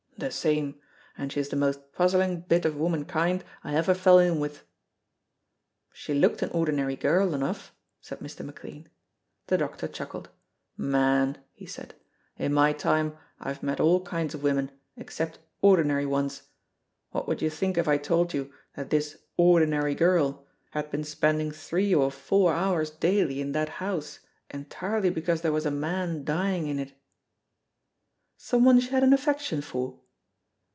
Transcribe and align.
"The 0.17 0.29
same, 0.29 0.79
and 1.17 1.33
she 1.33 1.39
is 1.39 1.49
the 1.49 1.55
most 1.55 1.93
puzzling 1.93 2.41
bit 2.41 2.63
of 2.63 2.75
womankind 2.75 3.43
I 3.63 3.73
ever 3.73 3.95
fell 3.95 4.19
in 4.19 4.39
with." 4.39 4.63
"She 5.93 6.13
looked 6.13 6.43
an 6.43 6.51
ordinary 6.51 6.95
girl 6.95 7.33
enough," 7.33 7.73
said 8.01 8.19
Mr. 8.19 8.45
McLean. 8.45 8.87
The 9.47 9.57
doctor 9.57 9.87
chuckled. 9.87 10.29
"Man," 10.77 11.39
he 11.53 11.65
said, 11.65 11.95
"in 12.37 12.53
my 12.53 12.71
time 12.71 13.17
I 13.39 13.47
have 13.47 13.63
met 13.63 13.79
all 13.79 14.05
kinds 14.05 14.35
of 14.35 14.43
women 14.43 14.69
except 14.95 15.39
ordinary 15.59 16.05
ones. 16.05 16.43
What 17.09 17.27
would 17.27 17.41
you 17.41 17.49
think 17.49 17.79
if 17.79 17.87
I 17.87 17.97
told 17.97 18.31
you 18.31 18.53
that 18.75 18.91
this 18.91 19.17
ordinary 19.37 19.95
girl 19.95 20.45
had 20.69 20.91
been 20.91 21.03
spending 21.03 21.49
three 21.51 21.95
or 21.95 22.11
four 22.11 22.53
hours 22.53 22.91
daily 22.91 23.41
in 23.41 23.53
that 23.53 23.69
house 23.79 24.19
entirely 24.51 25.09
because 25.09 25.41
there 25.41 25.51
was 25.51 25.65
a 25.65 25.71
man 25.71 26.23
dying 26.23 26.67
in 26.67 26.77
it?" 26.77 26.93
"Some 28.37 28.63
one 28.65 28.79
she 28.79 28.91
had 28.91 29.01
an 29.03 29.13
affection 29.13 29.61
for?" 29.63 29.97